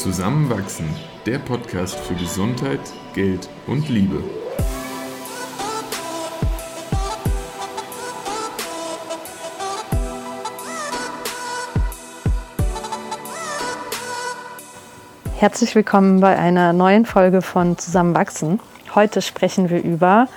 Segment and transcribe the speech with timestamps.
[0.00, 0.88] Zusammenwachsen,
[1.26, 2.80] der Podcast für Gesundheit,
[3.12, 4.24] Geld und Liebe.
[15.36, 18.58] Herzlich willkommen bei einer neuen Folge von Zusammenwachsen.
[18.94, 20.28] Heute sprechen wir über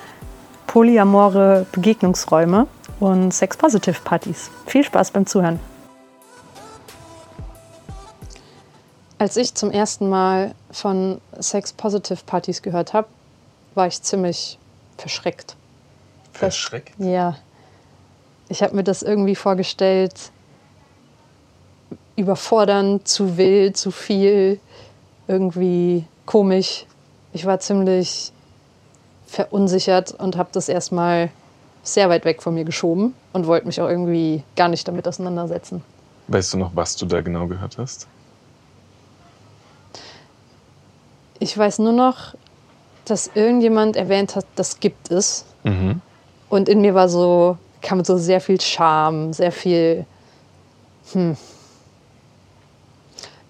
[0.67, 2.67] polyamore Begegnungsräume
[2.99, 4.51] und Sex-Positive-Partys.
[4.65, 5.61] Viel Spaß beim Zuhören.
[9.23, 13.07] Als ich zum ersten Mal von Sex-Positive-Partys gehört habe,
[13.73, 14.59] war ich ziemlich
[14.97, 15.55] verschreckt.
[16.33, 16.91] Verschreckt?
[16.97, 17.37] Ja.
[18.49, 20.13] Ich habe mir das irgendwie vorgestellt,
[22.17, 24.59] überfordernd, zu wild, zu viel,
[25.29, 26.85] irgendwie komisch.
[27.31, 28.33] Ich war ziemlich
[29.25, 31.29] verunsichert und habe das erstmal
[31.81, 35.81] sehr weit weg von mir geschoben und wollte mich auch irgendwie gar nicht damit auseinandersetzen.
[36.27, 38.05] Weißt du noch, was du da genau gehört hast?
[41.43, 42.35] Ich weiß nur noch,
[43.03, 45.43] dass irgendjemand erwähnt hat, das gibt es.
[45.65, 45.99] Mhm.
[46.47, 50.05] Und in mir war so, kam so sehr viel Scham, sehr viel,
[51.11, 51.35] hm,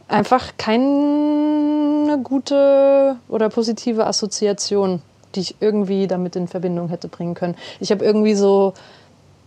[0.08, 5.04] einfach keine gute oder positive Assoziation,
[5.36, 7.54] die ich irgendwie damit in Verbindung hätte bringen können.
[7.80, 8.74] Ich habe irgendwie so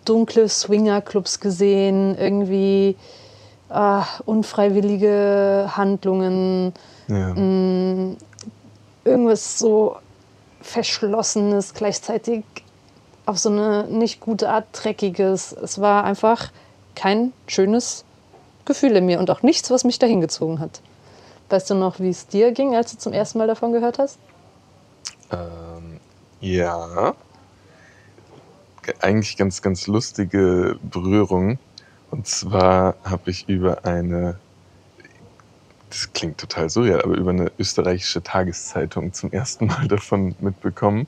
[0.04, 2.94] dunkle Swingerclubs gesehen, irgendwie
[3.70, 6.72] ah, unfreiwillige Handlungen,
[7.08, 7.34] Ja.
[7.34, 8.16] Mm,
[9.06, 9.96] irgendwas so
[10.60, 12.44] Verschlossenes, gleichzeitig
[13.24, 15.52] auf so eine nicht gute Art Dreckiges.
[15.52, 16.50] Es war einfach
[16.94, 18.04] kein schönes
[18.64, 20.80] Gefühl in mir und auch nichts, was mich dahin gezogen hat.
[21.48, 24.18] Weißt du noch, wie es dir ging, als du zum ersten Mal davon gehört hast?
[25.30, 26.00] Ähm,
[26.40, 27.14] ja.
[28.82, 31.58] Ge- Eigentlich ganz, ganz lustige Berührung.
[32.10, 34.38] Und zwar habe ich über eine,
[35.90, 41.06] das klingt total surreal, aber über eine österreichische Tageszeitung zum ersten Mal davon mitbekommen,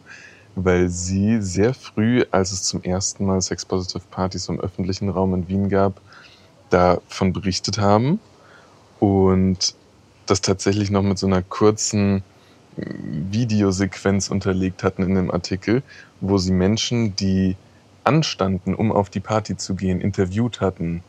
[0.55, 5.49] weil sie sehr früh, als es zum ersten Mal Sex-Positive Partys im öffentlichen Raum in
[5.49, 6.01] Wien gab,
[6.71, 8.21] davon berichtet haben.
[9.01, 9.75] Und
[10.27, 12.23] das tatsächlich noch mit so einer kurzen
[12.77, 15.83] Videosequenz unterlegt hatten in dem Artikel,
[16.21, 17.57] wo sie Menschen, die
[18.05, 21.03] anstanden, um auf die Party zu gehen, interviewt hatten,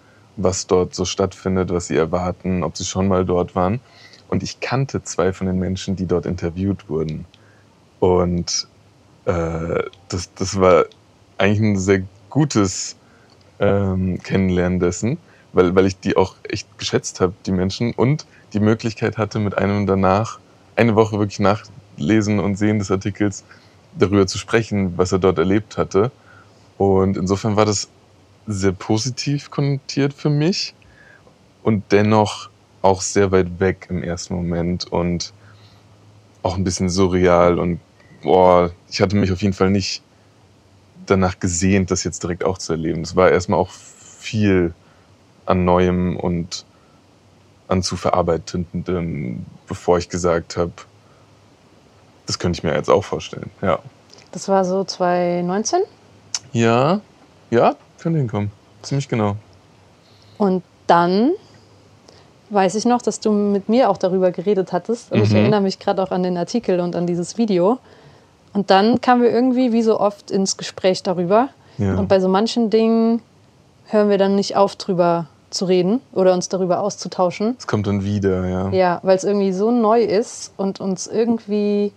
[0.44, 3.80] was dort so stattfindet, was sie erwarten, ob sie schon mal dort waren.
[4.30, 7.26] Und ich kannte zwei von den Menschen, die dort interviewt wurden.
[8.00, 8.68] Und
[9.26, 10.86] äh, das, das war
[11.38, 12.96] eigentlich ein sehr gutes
[13.60, 15.18] ähm, Kennenlernen dessen,
[15.54, 19.58] weil, weil ich die auch echt geschätzt habe, die Menschen, und die Möglichkeit hatte, mit
[19.58, 20.40] einem danach
[20.76, 23.44] eine Woche wirklich nachlesen und sehen des Artikels
[23.98, 26.12] darüber zu sprechen, was er dort erlebt hatte.
[26.78, 27.90] Und insofern war das
[28.50, 30.74] sehr positiv konnotiert für mich
[31.62, 32.50] und dennoch
[32.82, 35.34] auch sehr weit weg im ersten Moment und
[36.42, 37.80] auch ein bisschen surreal und
[38.24, 40.02] boah, ich hatte mich auf jeden Fall nicht
[41.06, 43.02] danach gesehnt, das jetzt direkt auch zu erleben.
[43.02, 44.74] Es war erstmal auch viel
[45.46, 46.66] an Neuem und
[47.68, 50.72] an zu verarbeitendem, bevor ich gesagt habe,
[52.26, 53.52] das könnte ich mir jetzt auch vorstellen.
[53.62, 53.80] Ja.
[54.32, 55.82] Das war so 2019.
[56.52, 57.02] Ja,
[57.52, 58.52] ja, könnte hinkommen.
[58.82, 59.36] Ziemlich genau.
[60.38, 61.32] Und dann
[62.50, 65.12] weiß ich noch, dass du mit mir auch darüber geredet hattest.
[65.12, 65.36] Und ich Mhm.
[65.38, 67.78] erinnere mich gerade auch an den Artikel und an dieses Video.
[68.54, 71.50] Und dann kamen wir irgendwie, wie so oft, ins Gespräch darüber.
[71.78, 71.96] Ja.
[71.96, 73.22] Und bei so manchen Dingen
[73.88, 77.56] hören wir dann nicht auf, drüber zu reden oder uns darüber auszutauschen.
[77.58, 78.70] Es kommt dann wieder, ja.
[78.70, 81.92] Ja, weil es irgendwie so neu ist und uns irgendwie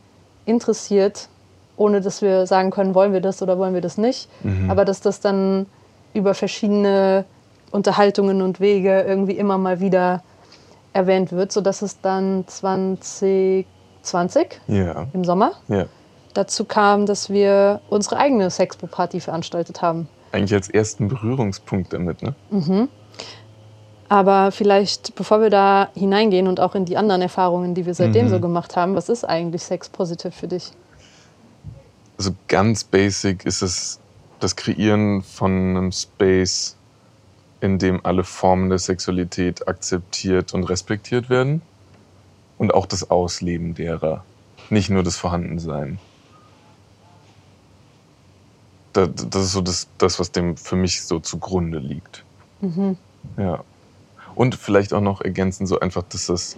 [0.46, 1.28] interessiert,
[1.76, 4.28] ohne dass wir sagen können, wollen wir das oder wollen wir das nicht.
[4.42, 4.70] Mhm.
[4.70, 5.66] Aber dass das dann
[6.14, 7.24] über verschiedene
[7.70, 10.22] Unterhaltungen und Wege irgendwie immer mal wieder
[10.92, 13.66] erwähnt wird, sodass es dann 2020
[14.66, 15.86] Ja, im Sommer ja.
[16.34, 20.08] dazu kam, dass wir unsere eigene Sexpo-Party veranstaltet haben.
[20.32, 22.34] Eigentlich als ersten Berührungspunkt damit, ne?
[24.08, 28.26] Aber vielleicht, bevor wir da hineingehen und auch in die anderen Erfahrungen, die wir seitdem
[28.26, 28.30] Mhm.
[28.30, 30.72] so gemacht haben, was ist eigentlich Sex Positive für dich?
[32.18, 33.98] Also ganz basic ist es
[34.42, 36.76] das Kreieren von einem Space,
[37.60, 41.62] in dem alle Formen der Sexualität akzeptiert und respektiert werden.
[42.58, 44.24] Und auch das Ausleben derer.
[44.70, 45.98] Nicht nur das Vorhandensein.
[48.92, 52.24] Da- Das ist so das, das was dem für mich so zugrunde liegt.
[53.36, 53.64] Ja.
[54.34, 56.56] Und vielleicht auch noch ergänzen, so einfach, dass das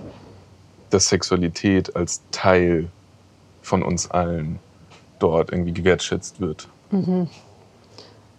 [0.91, 2.89] dass Sexualität als Teil
[3.63, 4.61] von uns allen
[5.19, 6.69] dort irgendwie gewertschätzt wird.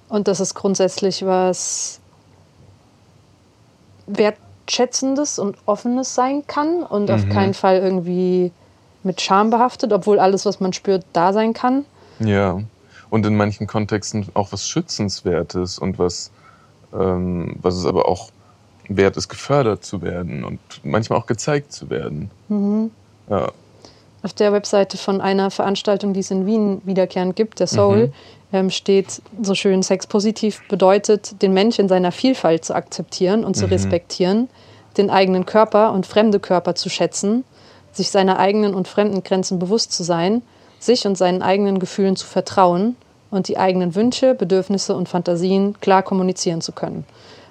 [0.10, 2.00] Und das ist grundsätzlich was
[4.08, 8.52] Wert, wertschätzendes und offenes sein kann und auf keinen Fall irgendwie
[9.04, 11.86] mit Scham behaftet, obwohl alles, was man spürt, da sein kann.
[12.20, 12.60] Ja.
[13.10, 16.32] Und in manchen Kontexten auch was Schützenswertes und was,
[16.94, 18.32] ähm, was es aber auch
[18.88, 22.32] wert ist, gefördert zu werden und manchmal auch gezeigt zu werden.
[23.30, 23.52] Ja.
[24.26, 28.12] Auf der Webseite von einer Veranstaltung, die es in Wien wiederkehrend gibt, der Soul,
[28.52, 33.56] ähm, steht so schön, Sex positiv bedeutet, den Mensch in seiner Vielfalt zu akzeptieren und
[33.56, 34.50] zu respektieren,
[34.98, 37.44] den eigenen Körper und fremde Körper zu schätzen,
[37.92, 40.42] sich seiner eigenen und fremden Grenzen bewusst zu sein,
[40.80, 42.96] sich und seinen eigenen Gefühlen zu vertrauen
[43.30, 47.06] und die eigenen Wünsche, Bedürfnisse und Fantasien klar kommunizieren zu können.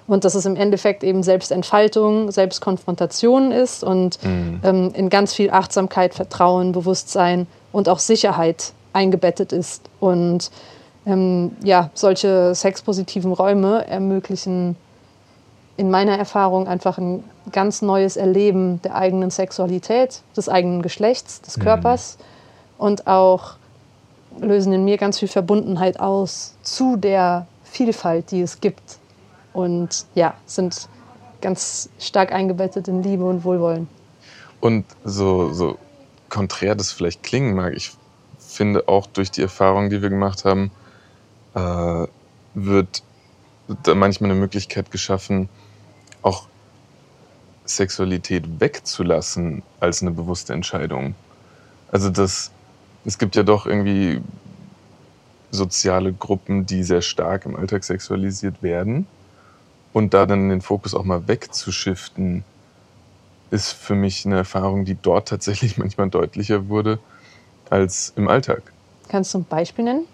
[0.07, 4.19] Und dass es im Endeffekt eben Selbstentfaltung, Selbstkonfrontation ist und
[4.63, 9.89] ähm, in ganz viel Achtsamkeit, Vertrauen, Bewusstsein und auch Sicherheit eingebettet ist.
[9.99, 10.51] Und
[11.07, 14.75] ähm, ja, solche sexpositiven Räume ermöglichen
[15.77, 21.59] in meiner Erfahrung einfach ein ganz neues Erleben der eigenen Sexualität, des eigenen Geschlechts, des
[21.59, 22.17] Körpers
[22.77, 23.55] und auch
[24.39, 28.99] lösen in mir ganz viel Verbundenheit aus zu der Vielfalt, die es gibt.
[29.55, 30.89] Und ja, sind
[31.41, 33.87] ganz stark eingebettet in Liebe und Wohlwollen.
[34.59, 35.77] Und so, so
[36.29, 37.91] konträr das vielleicht klingen mag, ich
[38.37, 40.71] finde auch durch die Erfahrung, die wir gemacht haben,
[41.53, 42.07] äh,
[42.53, 43.03] wird
[43.83, 45.47] da manchmal eine Möglichkeit geschaffen,
[46.21, 46.47] auch
[47.65, 51.15] Sexualität wegzulassen als eine bewusste Entscheidung.
[51.91, 52.51] Also das,
[53.05, 54.21] es gibt ja doch irgendwie
[55.51, 59.07] soziale Gruppen, die sehr stark im Alltag sexualisiert werden.
[59.95, 62.43] Und da dann den Fokus auch mal wegzuschiften,
[63.49, 66.99] ist für mich eine Erfahrung, die dort tatsächlich manchmal deutlicher wurde
[67.69, 68.61] als im Alltag.
[69.07, 70.05] Kannst du ein Beispiel nennen?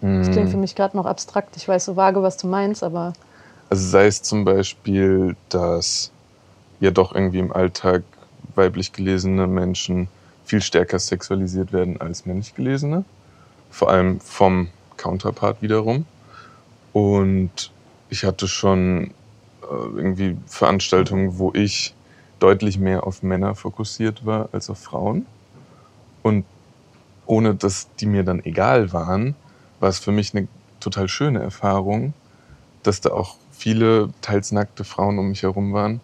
[0.00, 1.54] Das klingt für mich gerade noch abstrakt.
[1.58, 3.12] Ich weiß so vage, was du meinst, aber
[3.68, 6.10] Also sei es zum Beispiel, dass
[6.80, 8.04] ja doch irgendwie im Alltag
[8.54, 10.08] weiblich gelesene Menschen
[10.46, 13.04] viel stärker sexualisiert werden als männlich gelesene.
[13.70, 16.06] Vor allem vom Counterpart wiederum.
[16.94, 17.70] Und
[18.10, 19.12] ich hatte schon
[19.62, 21.94] äh, irgendwie Veranstaltungen, wo ich
[22.40, 25.26] deutlich mehr auf Männer fokussiert war als auf Frauen.
[26.22, 26.44] Und
[27.26, 29.36] ohne dass die mir dann egal waren,
[29.78, 30.48] war es für mich eine
[30.80, 32.12] total schöne Erfahrung,
[32.82, 36.00] dass da auch viele teils nackte Frauen um mich herum waren,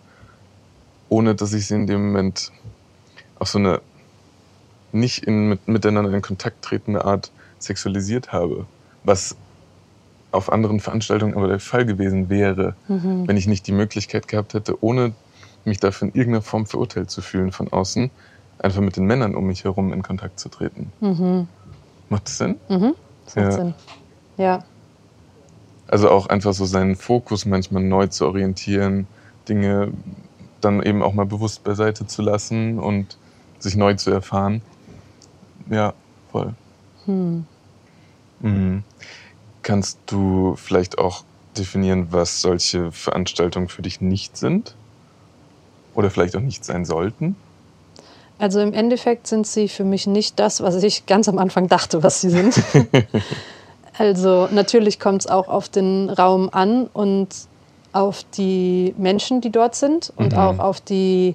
[1.09, 2.53] ohne dass ich sie in dem Moment
[3.39, 3.81] auf so eine
[4.93, 8.67] nicht in, mit, miteinander in Kontakt tretende Art sexualisiert habe.
[9.05, 9.37] Was
[10.31, 12.77] auf anderen Veranstaltungen aber der Fall gewesen wäre,
[13.27, 15.15] wenn ich nicht die Möglichkeit gehabt hätte, ohne
[15.65, 18.11] mich dafür in irgendeiner Form verurteilt zu fühlen von außen,
[18.59, 20.93] einfach mit den Männern um mich herum in Kontakt zu treten.
[22.09, 22.61] Macht das Sinn?
[23.25, 23.53] das macht Ja.
[23.53, 23.75] Sinn.
[24.39, 24.65] Ja,
[25.89, 29.09] Also auch einfach so seinen Fokus manchmal neu zu orientieren,
[29.49, 29.93] Dinge
[30.61, 33.19] dann eben auch mal bewusst beiseite zu lassen und
[33.59, 34.63] sich neu zu erfahren.
[35.71, 35.95] Ja,
[36.31, 36.55] voll.
[38.41, 38.85] Mhm.
[39.67, 41.25] Kannst du vielleicht auch
[41.59, 44.77] definieren, was solche Veranstaltungen für dich nicht sind?
[45.97, 47.35] Oder vielleicht auch nicht sein sollten?
[48.39, 52.05] also im Endeffekt sind sie für mich nicht das, was ich ganz am Anfang dachte,
[52.05, 52.63] was sie sind.
[53.99, 57.29] also natürlich kommt es auch auf den Raum an und
[57.93, 60.39] auf die Menschen, die dort sind und Mhm.
[60.39, 61.35] auch auf die,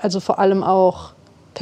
[0.00, 1.10] also vor allem auch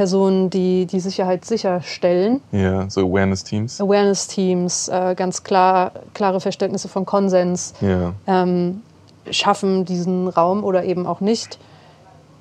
[0.02, 2.40] Personen, die die Sicherheit sicherstellen.
[2.52, 3.81] Ja, so Awareness-Teams.
[3.81, 8.12] Awareness-Teams, äh, ganz klar, klare Verständnisse von Konsens, Ja.
[8.28, 8.83] ähm,
[9.33, 11.59] schaffen diesen Raum oder eben auch nicht.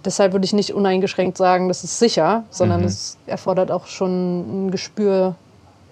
[0.06, 2.86] Deshalb würde ich nicht uneingeschränkt sagen, das ist sicher, sondern Mhm.
[2.86, 5.34] es erfordert auch schon ein Gespür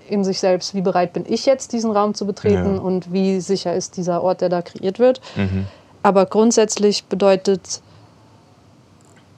[0.08, 2.80] in sich selbst, wie bereit bin ich jetzt, diesen Raum zu betreten Ja.
[2.82, 5.20] und wie sicher ist dieser Ort, der da kreiert wird.
[5.36, 5.66] Mhm.
[6.04, 7.82] Aber grundsätzlich bedeutet,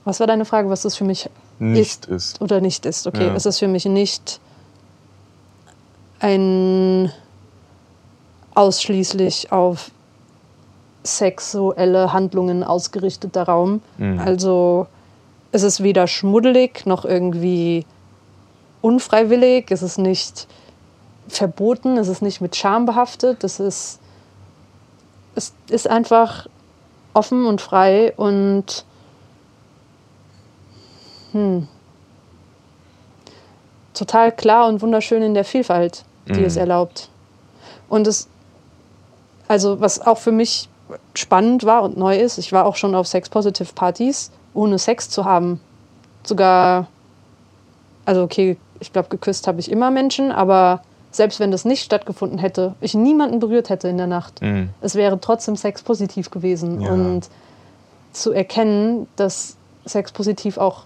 [0.03, 2.41] was war deine Frage, was das für mich Nicht ist.
[2.41, 3.07] oder nicht ist.
[3.07, 3.35] Okay, Ja.
[3.35, 4.39] es ist für mich nicht
[6.19, 7.11] ein
[8.53, 9.91] ausschließlich auf
[11.03, 13.81] sexuelle Handlungen ausgerichteter Raum.
[13.97, 14.19] Mhm.
[14.19, 14.87] Also
[15.51, 17.85] es ist weder schmuddelig noch irgendwie
[18.81, 20.47] unfreiwillig, es ist nicht
[21.27, 23.99] verboten, es ist nicht mit Scham behaftet, es ist,
[25.35, 26.47] es ist einfach
[27.13, 28.85] offen und frei und
[33.93, 36.45] total klar und wunderschön in der Vielfalt, die Mhm.
[36.45, 37.09] es erlaubt.
[37.89, 38.27] Und es,
[39.47, 40.69] also was auch für mich
[41.15, 45.59] spannend war und neu ist, ich war auch schon auf Sex-Positive-Partys, ohne Sex zu haben.
[46.23, 46.87] Sogar,
[48.05, 52.37] also okay, ich glaube, geküsst habe ich immer Menschen, aber selbst wenn das nicht stattgefunden
[52.37, 54.69] hätte, ich niemanden berührt hätte in der Nacht, Mhm.
[54.81, 56.81] es wäre trotzdem sexpositiv gewesen.
[56.81, 56.91] Ja.
[56.91, 57.29] Und
[58.11, 60.83] zu erkennen, dass sexpositiv auch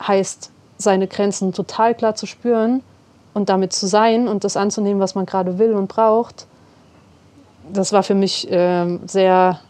[0.00, 2.82] heißt, seine Grenzen total klar zu spüren
[3.34, 6.46] und damit zu sein und das anzunehmen, was man gerade will und braucht,
[7.72, 9.60] das war für mich äh, sehr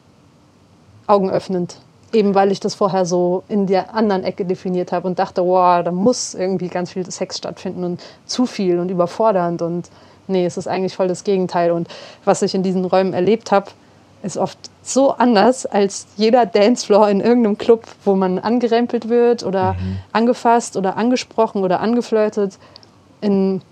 [1.07, 1.79] augenöffnend.
[2.13, 5.83] Eben weil ich das vorher so in der anderen Ecke definiert habe und dachte, wow,
[5.83, 9.61] da muss irgendwie ganz viel Sex stattfinden und zu viel und überfordernd.
[9.61, 9.91] Und
[10.29, 11.73] nee, es ist eigentlich voll das Gegenteil.
[11.73, 11.89] Und
[12.25, 13.67] was ich in diesen Räumen erlebt habe,
[14.23, 19.75] ist oft so anders als jeder Dancefloor in irgendeinem Club, wo man angerempelt wird oder
[19.75, 19.99] mhm.
[20.13, 22.59] angefasst oder angesprochen oder angeflirtet.
[23.21, 23.63] In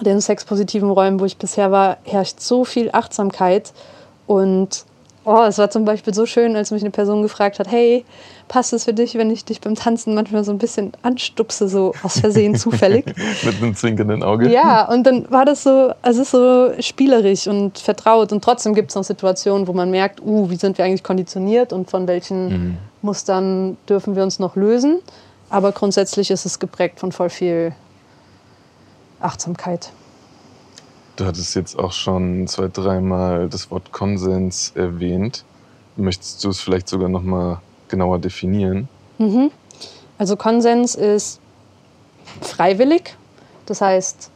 [0.00, 3.72] den sexpositiven Räumen, wo ich bisher war, herrscht so viel Achtsamkeit
[4.26, 4.84] und
[5.26, 8.04] Oh, es war zum Beispiel so schön, als mich eine Person gefragt hat, hey,
[8.46, 11.94] passt es für dich, wenn ich dich beim Tanzen manchmal so ein bisschen anstupse, so
[12.02, 13.06] aus Versehen zufällig?
[13.42, 14.50] Mit einem zwinkernden Auge.
[14.50, 18.90] Ja, und dann war das so, es ist so spielerisch und vertraut und trotzdem gibt
[18.90, 22.48] es noch Situationen, wo man merkt, uh, wie sind wir eigentlich konditioniert und von welchen
[22.48, 22.76] mhm.
[23.00, 25.00] Mustern dürfen wir uns noch lösen.
[25.48, 27.72] Aber grundsätzlich ist es geprägt von voll viel
[29.20, 29.90] Achtsamkeit.
[31.16, 35.44] Du hattest jetzt auch schon zwei, dreimal das Wort Konsens erwähnt.
[35.96, 38.88] Möchtest du es vielleicht sogar noch mal genauer definieren?
[39.18, 39.52] Mhm.
[40.18, 41.40] Also Konsens ist
[42.40, 43.16] freiwillig.
[43.66, 44.30] Das heißt,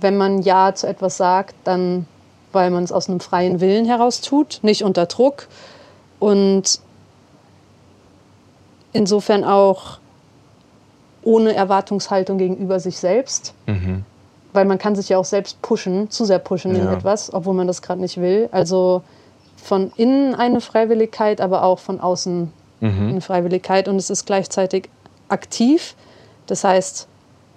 [0.00, 2.06] wenn man Ja zu etwas sagt, dann
[2.52, 5.46] weil man es aus einem freien Willen heraus tut, nicht unter Druck.
[6.18, 6.80] Und
[8.94, 9.98] insofern auch
[11.22, 13.52] ohne Erwartungshaltung gegenüber sich selbst.
[13.66, 14.04] Mhm
[14.56, 16.82] weil man kann sich ja auch selbst pushen, zu sehr pushen ja.
[16.82, 18.48] in etwas, obwohl man das gerade nicht will.
[18.50, 19.02] Also
[19.56, 23.08] von innen eine Freiwilligkeit, aber auch von außen mhm.
[23.08, 24.88] eine Freiwilligkeit und es ist gleichzeitig
[25.28, 25.94] aktiv.
[26.46, 27.06] Das heißt,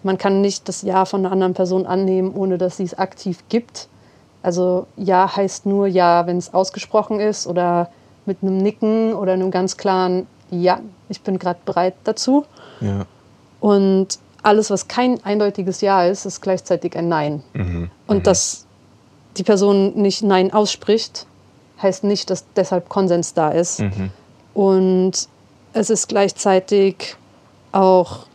[0.03, 3.43] man kann nicht das Ja von einer anderen Person annehmen, ohne dass sie es aktiv
[3.49, 3.87] gibt.
[4.43, 7.89] Also Ja heißt nur Ja, wenn es ausgesprochen ist oder
[8.25, 10.79] mit einem Nicken oder einem ganz klaren Ja,
[11.09, 12.45] ich bin gerade bereit dazu.
[12.81, 13.05] Ja.
[13.59, 17.43] Und alles, was kein eindeutiges Ja ist, ist gleichzeitig ein Nein.
[17.53, 17.89] Mhm.
[18.07, 18.23] Und mhm.
[18.23, 18.65] dass
[19.37, 21.25] die Person nicht Nein ausspricht,
[21.81, 23.79] heißt nicht, dass deshalb Konsens da ist.
[23.79, 24.11] Mhm.
[24.53, 25.27] Und
[25.73, 27.15] es ist gleichzeitig
[27.71, 28.25] auch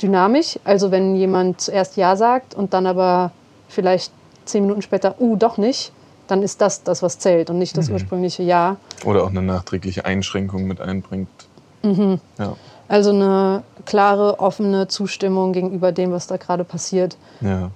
[0.00, 0.58] dynamisch.
[0.64, 3.32] Also wenn jemand zuerst Ja sagt und dann aber
[3.68, 4.12] vielleicht
[4.44, 5.92] zehn Minuten später, uh, doch nicht,
[6.28, 7.94] dann ist das das, was zählt und nicht das mhm.
[7.94, 8.76] ursprüngliche Ja.
[9.04, 11.28] Oder auch eine nachträgliche Einschränkung mit einbringt.
[11.82, 12.20] Mhm.
[12.38, 12.56] Ja.
[12.92, 17.16] Also eine klare, offene Zustimmung gegenüber dem, was da gerade passiert.
[17.40, 17.70] Ja.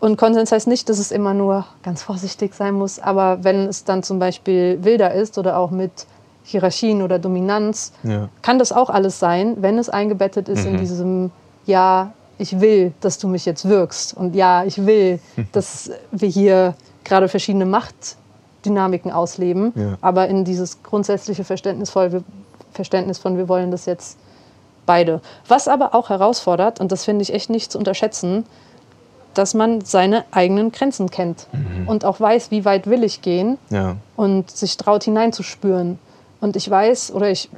[0.00, 3.84] Und Konsens heißt nicht, dass es immer nur ganz vorsichtig sein muss, aber wenn es
[3.84, 6.06] dann zum Beispiel wilder ist oder auch mit
[6.44, 8.30] Hierarchien oder Dominanz, ja.
[8.40, 10.70] kann das auch alles sein, wenn es eingebettet ist mhm.
[10.70, 11.30] in diesem
[11.66, 15.20] Ja, ich will, dass du mich jetzt wirkst und ja, ich will,
[15.52, 16.72] dass wir hier
[17.04, 19.98] gerade verschiedene Machtdynamiken ausleben, ja.
[20.00, 22.24] aber in dieses grundsätzliche Verständnis von,
[22.72, 24.16] Verständnis von, wir wollen das jetzt
[24.86, 25.20] beide.
[25.48, 28.44] Was aber auch herausfordert, und das finde ich echt nicht zu unterschätzen,
[29.34, 31.88] dass man seine eigenen Grenzen kennt mhm.
[31.88, 33.96] und auch weiß, wie weit will ich gehen ja.
[34.16, 35.98] und sich traut hineinzuspüren.
[36.40, 37.48] Und ich weiß oder ich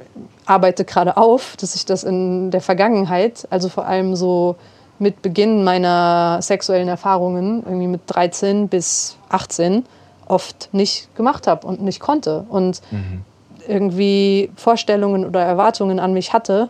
[0.45, 4.55] arbeite gerade auf, dass ich das in der Vergangenheit, also vor allem so
[4.99, 9.85] mit Beginn meiner sexuellen Erfahrungen, irgendwie mit 13 bis 18,
[10.27, 13.21] oft nicht gemacht habe und nicht konnte und mhm.
[13.67, 16.69] irgendwie Vorstellungen oder Erwartungen an mich hatte,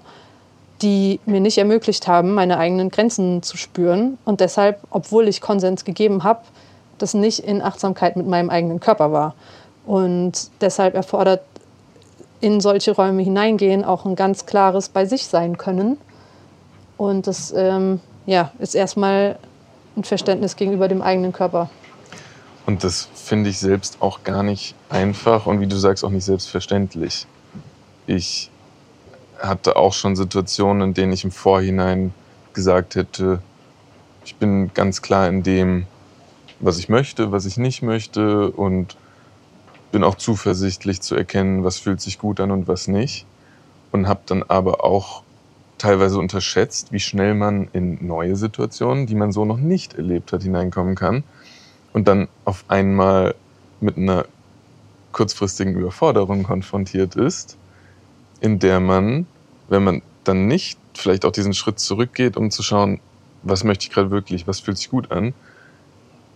[0.82, 4.17] die mir nicht ermöglicht haben, meine eigenen Grenzen zu spüren.
[4.25, 6.41] Und deshalb, obwohl ich Konsens gegeben habe,
[6.98, 9.36] das nicht in Achtsamkeit mit meinem eigenen Körper war.
[9.86, 11.41] Und deshalb erfordert
[12.41, 15.98] in solche Räume hineingehen auch ein ganz klares bei sich sein können.
[16.98, 19.38] Und das ähm, ja, ist erstmal
[19.96, 21.70] ein Verständnis gegenüber dem eigenen Körper.
[22.65, 26.25] Und das finde ich selbst auch gar nicht einfach und wie du sagst, auch nicht
[26.25, 27.27] selbstverständlich.
[28.08, 28.50] Ich
[29.39, 32.13] hatte auch schon Situationen, in denen ich im Vorhinein
[32.54, 33.42] gesagt hätte,
[34.24, 35.86] ich bin ganz klar in dem,
[36.60, 38.98] was ich möchte, was ich nicht möchte und
[39.92, 43.25] bin auch zuversichtlich zu erkennen, was fühlt sich gut an und was nicht.
[43.92, 45.24] Und habe dann aber auch
[45.77, 50.44] teilweise unterschätzt, wie schnell man in neue Situationen, die man so noch nicht erlebt hat,
[50.44, 51.24] hineinkommen kann
[51.94, 53.36] und dann auf einmal
[53.80, 54.25] mit einer
[55.12, 57.58] kurzfristigen Überforderung konfrontiert ist
[58.42, 59.27] in der man,
[59.70, 63.00] wenn man dann nicht vielleicht auch diesen Schritt zurückgeht, um zu schauen,
[63.44, 65.34] was möchte ich gerade wirklich, was fühlt sich gut an,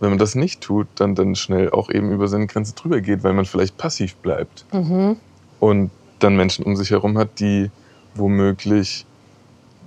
[0.00, 3.22] wenn man das nicht tut, dann dann schnell auch eben über seine Grenze drüber geht,
[3.22, 4.64] weil man vielleicht passiv bleibt.
[4.72, 5.16] Mhm.
[5.60, 7.70] Und dann Menschen um sich herum hat, die
[8.14, 9.06] womöglich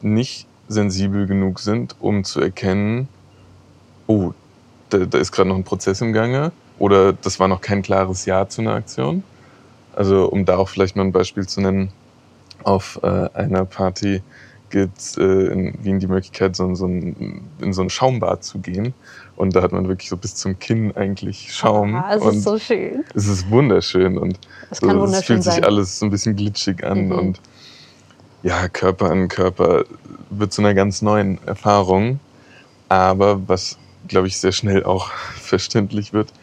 [0.01, 3.07] nicht sensibel genug sind, um zu erkennen,
[4.07, 4.33] oh,
[4.89, 8.25] da, da ist gerade noch ein Prozess im Gange oder das war noch kein klares
[8.25, 9.23] Ja zu einer Aktion.
[9.95, 11.89] Also um da auch vielleicht mal ein Beispiel zu nennen,
[12.63, 14.21] auf äh, einer Party
[14.69, 18.59] gibt es äh, in Wien die Möglichkeit, so, so ein, in so ein Schaumbad zu
[18.59, 18.93] gehen.
[19.35, 21.95] Und da hat man wirklich so bis zum Kinn eigentlich Schaum.
[21.95, 23.03] Ah, es und ist so schön.
[23.13, 24.39] es ist wunderschön und
[24.71, 25.63] Es so, wunderschön fühlt sich sein.
[25.65, 27.11] alles so ein bisschen glitschig an Mhm.
[27.11, 27.41] und
[28.41, 29.85] ja, Körper an Körper
[30.29, 32.19] wird zu einer ganz neuen Erfahrung.
[32.89, 33.77] Aber was,
[34.07, 36.33] glaube ich, sehr schnell auch verständlich wird,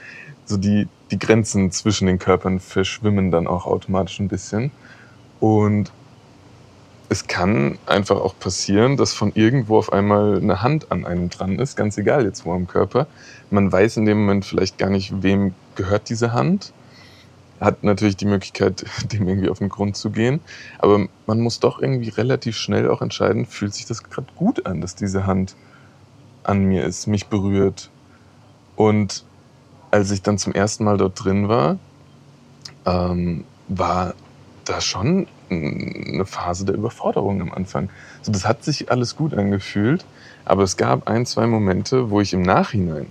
[0.45, 4.71] so die, die Grenzen zwischen den Körpern verschwimmen dann auch automatisch ein bisschen.
[5.41, 5.91] Und
[7.11, 11.59] es kann einfach auch passieren, dass von irgendwo auf einmal eine Hand an einem dran
[11.59, 13.09] ist, ganz egal jetzt wo am Körper.
[13.51, 16.73] Man weiß in dem Moment vielleicht gar nicht, wem gehört diese Hand.
[17.61, 20.39] Hat natürlich die Möglichkeit, dem irgendwie auf den Grund zu gehen.
[20.79, 24.81] Aber man muss doch irgendwie relativ schnell auch entscheiden, fühlt sich das gerade gut an,
[24.81, 25.57] dass diese Hand
[26.45, 27.91] an mir ist, mich berührt.
[28.77, 29.25] Und
[29.91, 31.77] als ich dann zum ersten Mal dort drin war,
[32.87, 34.15] ähm, war
[34.65, 37.91] da schon eine Phase der Überforderung am Anfang.
[38.21, 40.05] Also das hat sich alles gut angefühlt,
[40.45, 43.07] aber es gab ein, zwei Momente, wo ich im Nachhinein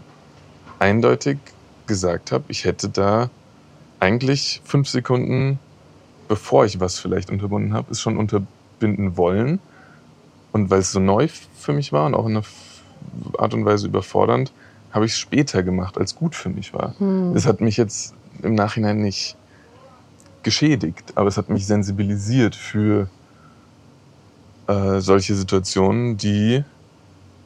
[0.79, 1.38] eindeutig
[1.88, 3.29] gesagt habe, ich hätte da
[4.00, 5.60] eigentlich fünf Sekunden,
[6.27, 9.60] bevor ich was vielleicht unterbunden habe, es schon unterbinden wollen.
[10.51, 11.27] Und weil es so neu
[11.58, 12.46] für mich war und auch in einer
[13.38, 14.51] Art und Weise überfordernd,
[14.91, 16.96] habe ich es später gemacht, als gut für mich war.
[17.00, 17.34] Hm.
[17.34, 19.36] Das hat mich jetzt im Nachhinein nicht
[20.43, 23.10] geschädigt, aber es hat mich sensibilisiert für
[24.67, 26.63] äh, solche Situationen, die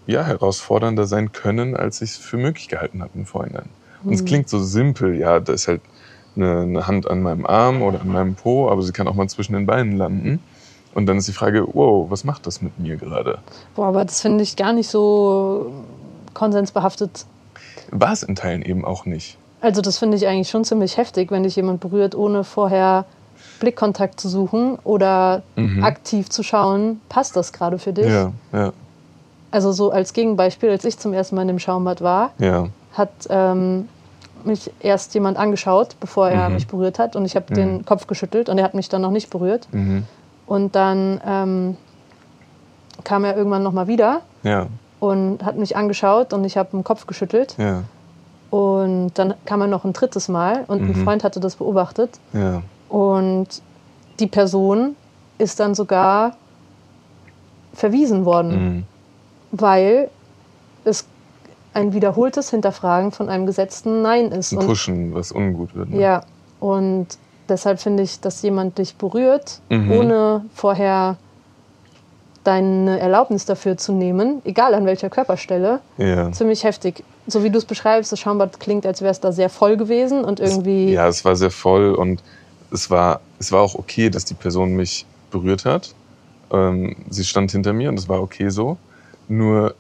[0.05, 3.69] ja herausfordernder sein können, als ich es für möglich gehalten habe im Vorhinein.
[4.03, 4.25] Und es Hm.
[4.25, 5.81] klingt so simpel, ja, da ist halt
[6.35, 9.29] eine, eine Hand an meinem Arm oder an meinem Po, aber sie kann auch mal
[9.29, 10.43] zwischen den Beinen landen.
[10.93, 13.39] Und dann ist die Frage, wow, was macht das mit mir gerade?
[13.75, 15.71] Boah, aber das finde ich gar nicht so
[16.33, 17.25] konsensbehaftet.
[17.91, 19.38] War es in Teilen eben auch nicht.
[19.63, 23.05] Also das finde ich eigentlich schon ziemlich heftig, wenn dich jemand berührt, ohne vorher
[23.59, 25.83] Blickkontakt zu suchen oder Mhm.
[25.83, 28.07] aktiv zu schauen, passt das gerade für dich?
[28.07, 28.74] Ja, ja,
[29.51, 32.68] Also so als Gegenbeispiel, als ich zum ersten Mal in dem Schaumbad war, ja.
[32.92, 33.87] hat ähm,
[34.44, 36.55] mich erst jemand angeschaut, bevor er Mhm.
[36.55, 37.55] mich berührt hat und ich habe Mhm.
[37.55, 39.68] den Kopf geschüttelt und er hat mich dann noch nicht berührt.
[39.72, 40.03] Mhm.
[40.46, 41.77] Und dann ähm,
[43.05, 44.68] kam er irgendwann nochmal wieder Ja,
[45.00, 47.55] und hat mich angeschaut und ich habe den Kopf geschüttelt.
[47.57, 47.83] ja,
[48.53, 51.03] Und dann kam er noch ein drittes Mal und ein Mhm.
[51.03, 52.20] Freund hatte das beobachtet.
[52.33, 52.61] ja.
[52.87, 53.48] Und
[54.20, 54.96] die Person
[55.39, 56.33] ist dann sogar
[57.74, 58.83] verwiesen worden, Mhm.
[59.51, 60.11] weil
[60.83, 61.05] es
[61.74, 64.51] ein wiederholtes Hinterfragen von einem gesetzten Nein ist.
[64.51, 65.89] Ein Und, Pushen, was ungut wird.
[65.89, 66.00] Ne?
[66.00, 66.22] ja,
[66.59, 67.07] und
[67.50, 69.92] deshalb finde ich, dass jemand dich berührt, Mhm.
[69.92, 71.18] ohne vorher
[72.44, 76.31] deine Erlaubnis dafür zu nehmen, egal an welcher Körperstelle, Ja.
[76.31, 77.03] ziemlich heftig.
[77.27, 80.25] So wie du es beschreibst, das Schaumbad klingt, als wäre es da sehr voll gewesen
[80.25, 80.92] und irgendwie.
[80.92, 82.22] Ja, es war sehr voll und
[82.72, 85.94] es war, es war auch okay, dass die Person mich berührt hat.
[86.51, 88.77] Ähm, sie stand hinter mir und es war okay so.
[89.27, 89.75] Nur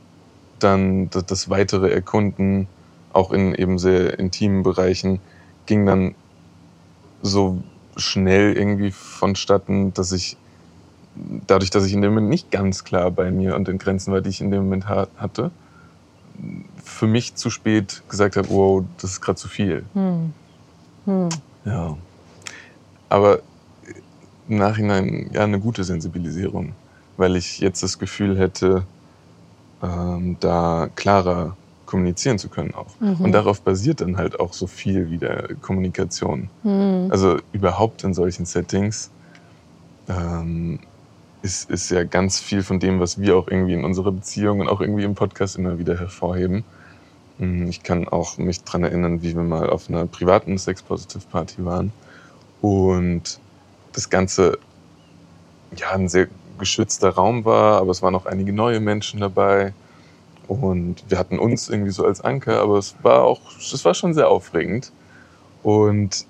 [0.59, 2.67] dann das, das weitere Erkunden,
[3.11, 5.19] auch in eben sehr intimen Bereichen,
[5.65, 6.15] ging dann
[7.21, 7.61] so
[7.95, 10.37] schnell irgendwie vonstatten, dass ich
[11.47, 14.21] dadurch, dass ich in dem Moment nicht ganz klar bei mir und den Grenzen war,
[14.21, 15.51] die ich in dem Moment ha hatte,
[16.83, 19.85] für mich zu spät gesagt habe, wow, das ist gerade zu viel.
[19.93, 20.33] Hm.
[21.05, 21.29] Hm.
[21.65, 21.97] Ja.
[23.09, 23.39] Aber
[24.47, 26.73] im Nachhinein ja eine gute Sensibilisierung,
[27.17, 28.85] weil ich jetzt das Gefühl hätte,
[29.81, 32.99] ähm, da klarer kommunizieren zu können auch.
[32.99, 33.25] Mhm.
[33.25, 36.49] Und darauf basiert dann halt auch so viel wie der Kommunikation.
[36.63, 37.07] Hm.
[37.11, 39.11] Also überhaupt in solchen Settings
[40.09, 40.79] ähm,
[41.43, 44.69] ist, ist ja ganz viel von dem, was wir auch irgendwie in unserer Beziehung und
[44.69, 46.65] auch irgendwie im Podcast immer wieder hervorheben.
[47.39, 51.93] Mm, Ich kann auch mich dran erinnern, wie wir mal auf einer privaten Sex-Positive-Party waren
[52.61, 53.41] und
[53.93, 54.59] das Ganze
[55.75, 56.27] ja ein sehr
[56.57, 59.73] geschützter Raum war, aber es waren auch einige neue Menschen dabei
[60.47, 64.13] und wir hatten uns irgendwie so als Anker, aber es war auch, es war schon
[64.13, 64.93] sehr aufregend
[65.63, 66.27] und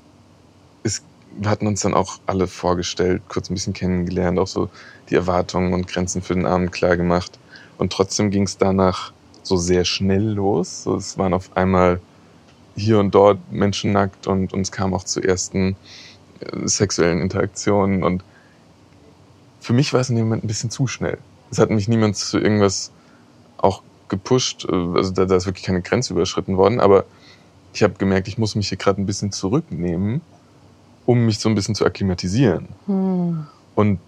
[0.84, 1.04] es,
[1.38, 4.70] wir hatten uns dann auch alle vorgestellt, kurz ein bisschen kennengelernt, auch so
[5.10, 7.40] die Erwartungen und Grenzen für den Abend klar gemacht.
[7.78, 10.84] Und trotzdem ging es danach so sehr schnell los.
[10.84, 12.00] So, es waren auf einmal
[12.76, 15.76] hier und dort Menschen nackt und, es kam auch zu ersten
[16.40, 18.04] äh, sexuellen Interaktionen.
[18.04, 18.24] Und
[19.60, 21.18] für mich war es in dem Moment ein bisschen zu schnell.
[21.52, 22.92] Es hat mich niemand zu irgendwas
[23.58, 24.66] auch gepusht.
[24.66, 26.80] äh, Also da, da ist wirklich keine Grenze überschritten worden.
[26.80, 27.06] Aber
[27.74, 30.22] ich habe gemerkt, ich muss mich hier gerade ein bisschen zurücknehmen,
[31.06, 32.70] um mich so ein bisschen zu akklimatisieren.
[32.86, 33.48] Hm.
[33.76, 34.00] Und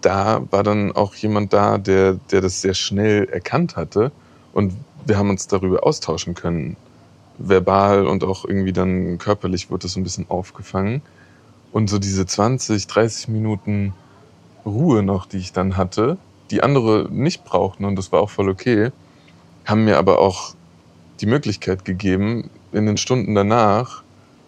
[0.00, 4.12] da war dann auch jemand da, der, der das sehr schnell erkannt hatte.
[4.52, 4.74] Und
[5.06, 6.76] wir haben uns darüber austauschen können.
[7.38, 11.02] Verbal und auch irgendwie dann körperlich wurde das so ein bisschen aufgefangen.
[11.72, 13.94] Und so diese 20, 30 Minuten
[14.66, 16.18] Ruhe noch, die ich dann hatte,
[16.50, 18.90] die andere nicht brauchten und das war auch voll okay,
[19.64, 20.54] haben mir aber auch
[21.20, 24.02] die Möglichkeit gegeben, in den Stunden danach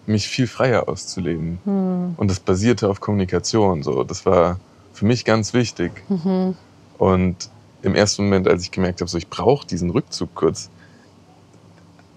[0.06, 1.58] mich viel freier auszuleben.
[1.64, 2.14] Hm.
[2.16, 3.82] Und das basierte auf Kommunikation.
[3.82, 4.58] So, das war
[4.92, 5.92] für mich ganz wichtig.
[6.08, 6.56] Mhm.
[6.98, 7.50] Und
[7.82, 10.70] im ersten Moment, als ich gemerkt habe, so ich brauche diesen Rückzug kurz,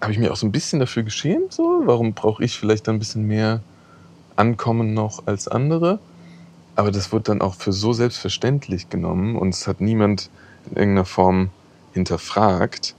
[0.00, 1.52] habe ich mir auch so ein bisschen dafür geschämt.
[1.52, 3.60] So, warum brauche ich vielleicht ein bisschen mehr
[4.36, 5.98] Ankommen noch als andere?
[6.76, 10.30] Aber das wurde dann auch für so selbstverständlich genommen und es hat niemand
[10.70, 11.50] in irgendeiner Form
[11.92, 12.94] hinterfragt.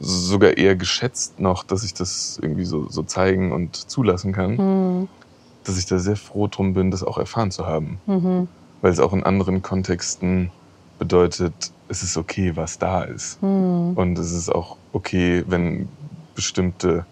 [0.00, 5.08] Sogar eher geschätzt noch, dass ich das irgendwie so, so zeigen und zulassen kann, Hm.
[5.64, 8.00] dass ich da sehr froh drum bin, das auch erfahren zu haben.
[8.06, 8.48] Mhm.
[8.80, 10.50] Weil es auch in anderen Kontexten
[10.98, 13.40] bedeutet, es ist okay, was da ist.
[13.40, 13.94] Hm.
[13.94, 15.88] Und es ist auch okay, wenn
[16.34, 17.04] bestimmte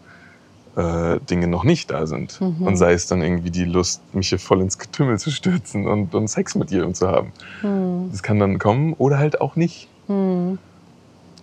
[0.77, 2.41] äh, Dinge noch nicht da sind.
[2.41, 2.67] Mhm.
[2.67, 6.15] Und sei es dann irgendwie die Lust, mich hier voll ins Getümmel zu stürzen und,
[6.15, 7.33] und Sex mit jemandem zu haben.
[7.63, 8.11] Hm.
[8.13, 9.89] Das kann dann kommen oder halt auch nicht.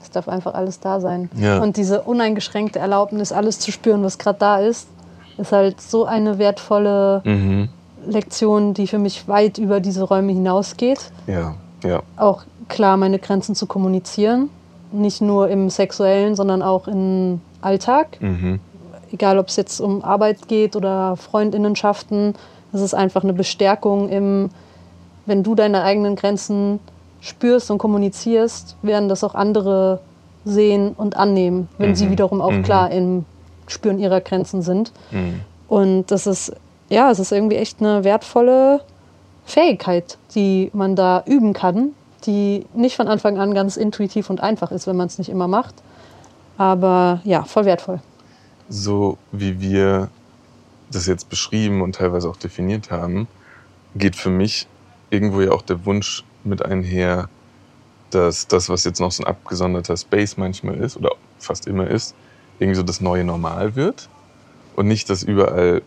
[0.04, 1.30] Es darf einfach alles da sein.
[1.36, 1.62] Ja.
[1.62, 4.88] Und diese uneingeschränkte Erlaubnis, alles zu spüren, was gerade da ist,
[5.38, 7.70] ist halt so eine wertvolle Mhm.
[8.06, 11.12] Lektion, die für mich weit über diese Räume hinausgeht.
[11.26, 12.04] Ja, ja.
[12.18, 14.50] Auch klar, meine Grenzen zu kommunizieren.
[14.92, 18.18] Nicht nur im Sexuellen, sondern auch im Alltag.
[18.20, 18.60] Mhm.
[19.12, 22.36] Egal, ob es jetzt um Arbeit geht oder Freundinnenschaften.
[22.72, 24.50] Das ist einfach eine Bestärkung im,
[25.26, 26.80] wenn du deine eigenen Grenzen
[27.24, 30.02] spürst und kommunizierst, werden das auch andere
[30.46, 31.96] sehen und annehmen, wenn Mhm.
[31.96, 32.64] sie wiederum auch Mhm.
[32.64, 33.26] klar im
[33.68, 34.92] Spüren ihrer Grenzen sind.
[35.12, 35.40] Mhm.
[35.70, 36.52] Und das ist,
[36.90, 38.82] ja, es ist irgendwie echt eine wertvolle
[39.46, 41.94] Fähigkeit, die man da üben kann,
[42.26, 45.48] die nicht von Anfang an ganz intuitiv und einfach ist, wenn man es nicht immer
[45.48, 45.76] macht.
[46.58, 48.00] Aber ja, voll wertvoll.
[48.70, 50.10] So wie wir
[50.92, 53.28] das jetzt beschrieben und teilweise auch definiert haben,
[53.96, 54.68] geht für mich
[55.10, 57.30] irgendwo ja auch der Wunsch mit einher,
[58.10, 62.16] dass das, was jetzt noch so ein abgesonderter Space manchmal ist oder fast immer ist,
[62.60, 64.10] irgendwie so das neue Normal wird.
[64.76, 65.82] Und nicht, dass überall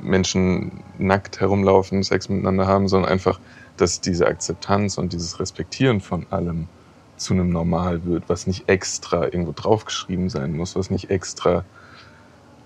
[0.00, 3.40] Menschen nackt herumlaufen, Sex miteinander haben, sondern einfach,
[3.76, 6.68] dass diese Akzeptanz und dieses Respektieren von allem
[7.16, 11.64] zu einem Normal wird, was nicht extra irgendwo draufgeschrieben sein muss, was nicht extra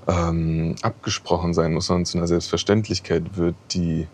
[0.07, 4.07] ähm, abgesprochen sein muss, sondern zu einer Selbstverständlichkeit wird, die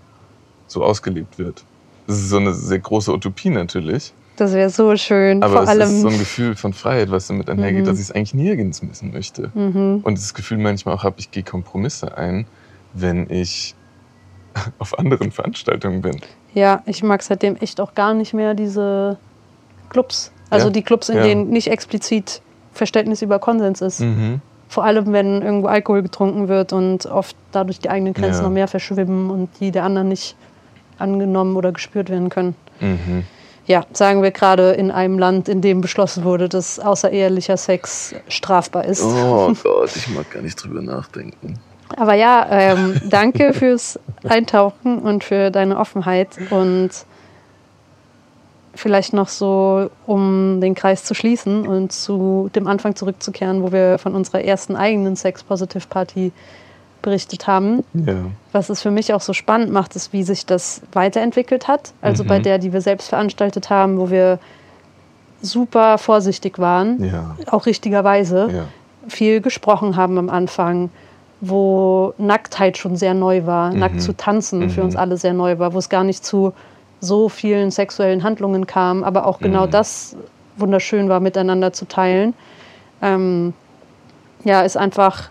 [0.67, 1.65] so ausgelebt wird.
[2.09, 5.43] Das ist so eine sehr große Utopie natürlich, Das wäre so schön.
[5.43, 7.87] aber Vor es ist so ein Gefühl von Freiheit, was damit einhergeht, Mhm.
[7.87, 9.51] dass ich es eigentlich nirgends missen möchte.
[9.55, 10.01] mhm.
[10.03, 12.47] Und das Gefühl manchmal auch habe, ich gehe Kompromisse ein,
[12.95, 13.75] wenn ich
[14.79, 16.19] auf anderen Veranstaltungen bin.
[16.55, 19.19] Ja, ich mag seitdem echt auch gar nicht mehr diese
[19.91, 20.33] Clubs.
[20.51, 21.23] Also Ja, die Clubs, in ja.
[21.23, 22.41] denen nicht explizit
[22.73, 24.01] Verständnis über Konsens ist.
[24.01, 24.41] Mhm.
[24.69, 28.49] Vor allem, wenn irgendwo Alkohol getrunken wird und oft dadurch die eigenen Grenzen Ja.
[28.49, 30.37] noch mehr verschwimmen und die der anderen nicht
[30.99, 32.55] angenommen oder gespürt werden können.
[32.81, 33.25] Mhm.
[33.67, 38.87] Ja, sagen wir gerade in einem Land, in dem beschlossen wurde, dass außerehelicher Sex strafbar
[38.87, 39.03] ist.
[39.03, 41.59] Oh Gott, ich mag gar nicht drüber nachdenken.
[41.97, 46.91] Aber ja, ähm, danke fürs Eintauchen und für deine Offenheit und
[48.75, 53.99] vielleicht noch so, um den Kreis zu schließen und zu dem Anfang zurückzukehren, wo wir
[53.99, 56.33] von unserer ersten eigenen Sex Positive Party
[57.03, 57.85] berichtet haben.
[57.95, 58.15] Ja.
[58.53, 61.93] Was es für mich auch so spannend macht, ist, wie sich das weiterentwickelt hat.
[62.03, 62.43] Also bei Mhm.
[62.45, 64.39] der, die wir selbst veranstaltet haben, wo wir
[65.41, 67.37] super vorsichtig waren, Ja.
[67.51, 68.65] auch richtigerweise Ja.
[69.09, 70.91] viel gesprochen haben am Anfang,
[71.41, 73.79] wo Nacktheit schon sehr neu war, Mhm.
[73.79, 74.87] nackt zu tanzen für Mhm.
[74.87, 76.53] uns alle sehr neu war, wo es gar nicht zu
[77.01, 79.71] so vielen sexuellen Handlungen kam, aber auch genau Mhm.
[79.71, 80.17] das
[80.57, 82.35] wunderschön war, miteinander zu teilen.
[83.01, 83.55] Ähm,
[84.43, 85.31] ja, ist einfach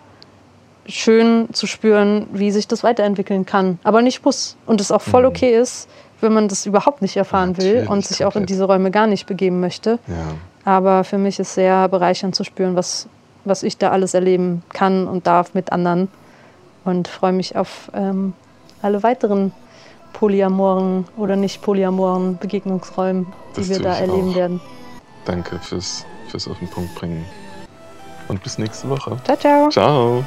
[0.88, 4.56] schön zu spüren, wie sich das weiterentwickeln kann, aber nicht muss.
[4.66, 5.28] Und es auch voll Mhm.
[5.30, 5.90] okay ist,
[6.22, 9.06] wenn man das überhaupt nicht erfahren will Natürlich, und sich auch in diese Räume gar
[9.08, 10.00] nicht begeben möchte.
[10.08, 10.16] Ja.
[10.66, 13.08] Aber für mich ist sehr bereichernd zu spüren, was,
[13.46, 16.08] was ich da alles erleben kann und darf mit anderen.
[16.86, 18.34] Und freue mich auf ähm,
[18.82, 19.52] alle weiteren
[20.14, 24.36] polyamoren oder nicht polyamoren Begegnungsräumen, die Das wir da erleben auch.
[24.36, 24.62] werden.
[25.26, 27.26] Danke fürs, fürs auf den Punkt bringen.
[28.28, 29.18] Und bis nächste Woche.
[29.26, 29.70] Ciao, ciao.
[29.70, 30.24] Ciao.